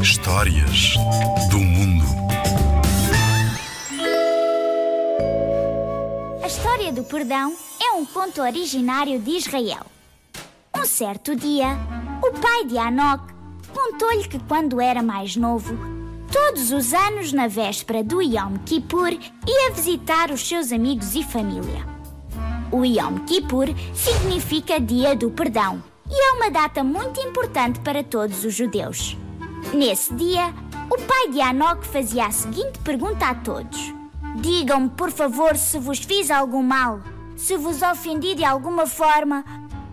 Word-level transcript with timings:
Histórias 0.00 0.94
do 1.50 1.58
mundo. 1.58 2.04
A 6.42 6.46
história 6.46 6.90
do 6.90 7.04
perdão 7.04 7.54
é 7.78 7.92
um 7.92 8.06
conto 8.06 8.40
originário 8.40 9.20
de 9.20 9.32
Israel. 9.32 9.84
Um 10.74 10.86
certo 10.86 11.36
dia, 11.36 11.76
o 12.22 12.40
pai 12.40 12.64
de 12.64 12.78
Anok 12.78 13.22
contou-lhe 13.70 14.26
que 14.26 14.38
quando 14.44 14.80
era 14.80 15.02
mais 15.02 15.36
novo, 15.36 15.76
todos 16.32 16.72
os 16.72 16.94
anos 16.94 17.34
na 17.34 17.48
véspera 17.48 18.02
do 18.02 18.22
Yom 18.22 18.56
Kippur 18.64 19.10
ia 19.46 19.72
visitar 19.72 20.30
os 20.30 20.48
seus 20.48 20.72
amigos 20.72 21.14
e 21.14 21.22
família. 21.22 21.86
O 22.72 22.82
Yom 22.82 23.18
Kippur 23.26 23.66
significa 23.94 24.80
Dia 24.80 25.14
do 25.14 25.30
Perdão 25.30 25.82
e 26.10 26.30
é 26.30 26.32
uma 26.32 26.50
data 26.50 26.82
muito 26.82 27.20
importante 27.20 27.80
para 27.80 28.02
todos 28.02 28.44
os 28.44 28.54
judeus. 28.54 29.16
Nesse 29.72 30.14
dia, 30.14 30.54
o 30.90 30.96
pai 31.02 31.28
de 31.28 31.40
Anok 31.40 31.86
fazia 31.86 32.26
a 32.26 32.30
seguinte 32.30 32.78
pergunta 32.80 33.26
a 33.26 33.34
todos: 33.34 33.92
Digam-me, 34.36 34.88
por 34.90 35.10
favor, 35.10 35.56
se 35.56 35.78
vos 35.78 35.98
fiz 35.98 36.30
algum 36.30 36.62
mal, 36.62 37.00
se 37.36 37.56
vos 37.56 37.82
ofendi 37.82 38.34
de 38.34 38.44
alguma 38.44 38.86
forma 38.86 39.44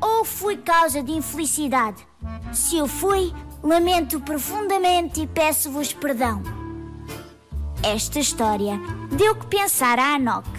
ou 0.02 0.24
fui 0.24 0.58
causa 0.58 1.02
de 1.02 1.12
infelicidade. 1.12 2.06
Se 2.54 2.78
eu 2.78 2.88
fui, 2.88 3.34
lamento 3.64 4.20
profundamente 4.20 5.22
e 5.22 5.28
peço-vos 5.28 5.94
perdão. 5.94 6.42
Esta 7.84 8.20
história 8.20 8.80
deu 9.12 9.36
que 9.36 9.48
pensar 9.48 10.00
a 10.00 10.16
Anok, 10.16 10.50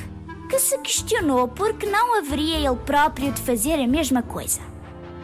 que 0.49 0.59
se 0.59 0.79
questionou 0.79 1.49
por 1.49 1.75
que 1.75 1.87
não 1.87 2.19
haveria 2.19 2.57
ele 2.59 2.77
próprio 2.85 3.33
de 3.33 3.41
fazer 3.41 3.75
a 3.75 3.87
mesma 3.87 4.23
coisa. 4.23 4.61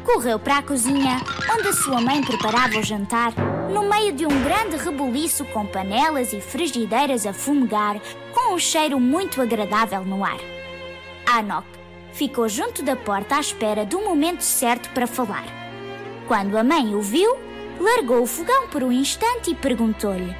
Correu 0.04 0.38
para 0.38 0.58
a 0.58 0.62
cozinha, 0.62 1.20
onde 1.56 1.68
a 1.68 1.72
sua 1.72 2.00
mãe 2.00 2.22
preparava 2.22 2.78
o 2.78 2.82
jantar, 2.82 3.32
no 3.70 3.88
meio 3.88 4.12
de 4.12 4.26
um 4.26 4.42
grande 4.42 4.76
rebuliço 4.76 5.44
com 5.46 5.64
panelas 5.64 6.32
e 6.32 6.40
frigideiras 6.40 7.24
a 7.24 7.32
fumegar, 7.32 8.00
com 8.34 8.54
um 8.54 8.58
cheiro 8.58 8.98
muito 8.98 9.40
agradável 9.40 10.04
no 10.04 10.24
ar. 10.24 10.40
Anok 11.26 11.66
ficou 12.12 12.48
junto 12.48 12.82
da 12.82 12.96
porta 12.96 13.36
à 13.36 13.40
espera 13.40 13.86
do 13.86 14.00
momento 14.00 14.42
certo 14.42 14.90
para 14.90 15.06
falar. 15.06 15.46
Quando 16.26 16.58
a 16.58 16.64
mãe 16.64 16.94
o 16.94 17.00
viu, 17.00 17.36
largou 17.80 18.22
o 18.22 18.26
fogão 18.26 18.68
por 18.68 18.82
um 18.82 18.92
instante 18.92 19.52
e 19.52 19.54
perguntou-lhe: 19.54 20.36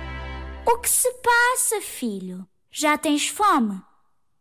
O 0.67 0.79
que 0.79 0.89
se 0.89 1.11
passa, 1.15 1.81
filho? 1.81 2.47
Já 2.71 2.99
tens 2.99 3.29
fome? 3.29 3.81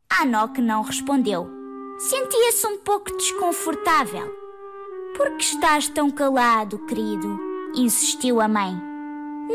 Anok 0.09 0.59
não 0.61 0.81
respondeu. 0.81 1.49
Sentia-se 1.99 2.65
um 2.65 2.79
pouco 2.79 3.15
desconfortável. 3.15 4.50
Por 5.21 5.37
que 5.37 5.43
estás 5.43 5.87
tão 5.87 6.09
calado, 6.09 6.79
querido? 6.87 7.39
insistiu 7.75 8.41
a 8.41 8.47
mãe. 8.47 8.75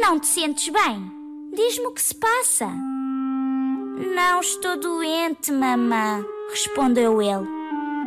Não 0.00 0.16
te 0.16 0.28
sentes 0.28 0.68
bem? 0.68 1.10
Diz-me 1.52 1.86
o 1.86 1.90
que 1.90 2.00
se 2.00 2.14
passa. 2.14 2.68
Não 4.14 4.38
estou 4.40 4.78
doente, 4.78 5.50
mamã, 5.50 6.24
respondeu 6.50 7.20
ele. 7.20 7.48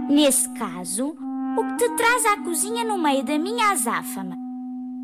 Nesse 0.09 0.47
caso, 0.53 1.13
o 1.57 1.65
que 1.65 1.75
te 1.83 1.95
traz 1.97 2.25
à 2.27 2.37
cozinha 2.37 2.85
no 2.85 2.97
meio 2.97 3.25
da 3.25 3.37
minha 3.37 3.71
azáfama? 3.71 4.37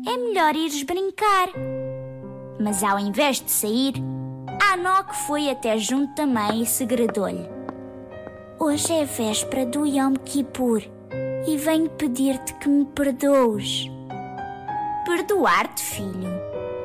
É 0.06 0.16
melhor 0.16 0.56
ires 0.56 0.82
brincar. 0.82 1.50
Mas 2.58 2.82
ao 2.82 2.98
invés 2.98 3.38
de 3.38 3.50
sair, 3.50 3.92
Anok 4.72 5.14
foi 5.26 5.50
até 5.50 5.76
junto 5.76 6.14
da 6.14 6.26
mãe 6.26 6.62
e 6.62 6.66
segredou-lhe. 6.66 7.50
Hoje 8.58 8.94
é 8.94 9.04
véspera 9.04 9.66
do 9.66 9.84
Yom 9.84 10.14
Kippur 10.24 10.95
e 11.46 11.56
venho 11.56 11.88
pedir-te 11.90 12.54
que 12.54 12.68
me 12.68 12.84
perdoes. 12.84 13.88
Perdoar-te, 15.04 15.80
filho? 15.80 16.28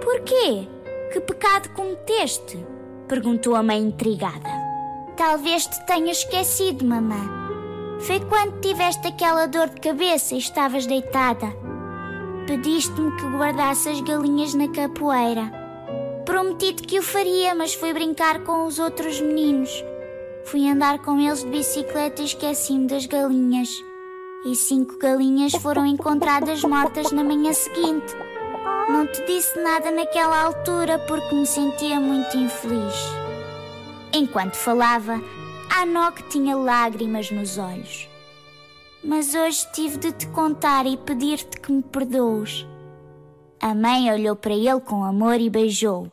Por 0.04 0.22
quê? 0.22 0.68
Que 1.12 1.20
pecado 1.20 1.70
cometeste? 1.70 2.64
Perguntou 3.08 3.56
a 3.56 3.64
mãe 3.64 3.80
intrigada. 3.80 4.50
Talvez 5.18 5.66
te 5.66 5.86
tenha 5.88 6.12
esquecido, 6.12 6.86
mamã. 6.86 7.98
Foi 8.02 8.20
quando 8.20 8.62
tiveste 8.62 9.08
aquela 9.08 9.48
dor 9.48 9.70
de 9.70 9.82
cabeça 9.82 10.36
e 10.36 10.38
estavas 10.38 10.86
deitada. 10.86 11.48
Pediste-me 12.46 13.16
que 13.18 13.26
guardasse 13.26 13.90
as 13.90 14.02
galinhas 14.02 14.54
na 14.54 14.68
capoeira. 14.68 15.52
Prometi-te 16.26 16.84
que 16.84 17.00
o 17.00 17.04
faria, 17.04 17.56
mas 17.56 17.74
fui 17.74 17.94
brincar 17.94 18.44
com 18.44 18.66
os 18.66 18.78
outros 18.80 19.20
meninos. 19.20 19.84
Fui 20.46 20.68
andar 20.70 21.00
com 21.00 21.20
eles 21.20 21.44
de 21.44 21.50
bicicleta 21.50 22.22
e 22.22 22.26
esqueci-me 22.26 22.88
das 22.88 23.06
galinhas 23.06 23.70
e 24.44 24.56
cinco 24.56 24.98
galinhas 24.98 25.54
foram 25.54 25.86
encontradas 25.86 26.64
mortas 26.64 27.12
na 27.12 27.24
manhã 27.24 27.54
seguinte. 27.54 28.16
Não 28.90 29.06
te 29.06 29.24
disse 29.26 29.60
nada 29.62 29.92
naquela 29.92 30.42
altura 30.42 30.98
porque 31.08 31.36
me 31.36 31.46
sentia 31.46 32.00
muito 32.00 32.36
infeliz. 32.38 32.96
Enquanto 34.14 34.56
falava, 34.56 35.22
Anok 35.70 36.24
tinha 36.30 36.56
lágrimas 36.56 37.30
nos 37.30 37.58
olhos. 37.58 38.10
Mas 39.04 39.34
hoje 39.34 39.68
tive 39.74 39.98
de 39.98 40.12
te 40.12 40.28
contar 40.28 40.86
e 40.86 40.98
pedir-te 40.98 41.60
que 41.60 41.72
me 41.72 41.84
perdoes. 41.84 42.66
A 43.60 43.76
mãe 43.76 44.12
olhou 44.12 44.36
para 44.36 44.54
ele 44.54 44.82
com 44.82 45.04
amor 45.04 45.40
e 45.40 45.50
beijou. 45.50 46.12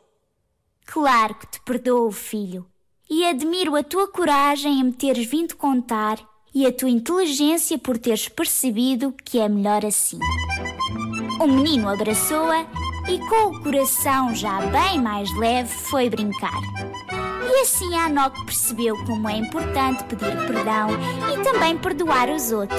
Claro 0.87 1.35
que 1.35 1.47
te 1.47 1.61
perdoo, 1.63 2.11
filho, 2.11 2.67
e 3.09 3.25
admiro 3.27 3.75
a 3.75 3.83
tua 3.83 4.07
coragem 4.07 4.81
em 4.81 4.85
me 4.85 4.93
teres 4.93 5.27
vindo 5.27 5.57
contar 5.57 6.19
e 6.55 6.67
a 6.67 6.73
tua 6.73 6.91
inteligência 6.91 7.79
por 7.79 7.99
teres 7.99 8.29
percebido 8.29 9.15
que 9.25 9.39
é 9.39 9.49
melhor 9.49 9.85
assim. 9.85 10.19
O 11.41 11.47
menino 11.47 11.89
abraçou-a 11.89 12.67
e, 13.09 13.19
com 13.19 13.51
o 13.51 13.63
coração 13.63 14.35
já 14.35 14.61
bem 14.67 15.01
mais 15.01 15.33
leve, 15.37 15.73
foi 15.73 16.11
brincar. 16.11 16.61
E 17.51 17.61
assim 17.61 17.95
a 17.95 18.07
Anok 18.07 18.45
percebeu 18.45 18.97
como 19.05 19.29
é 19.29 19.37
importante 19.37 20.05
pedir 20.05 20.37
perdão 20.47 20.91
e 21.33 21.43
também 21.43 21.79
perdoar 21.79 22.29
os 22.31 22.53
outros. 22.53 22.79